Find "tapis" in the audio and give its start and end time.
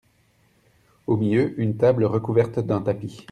2.81-3.19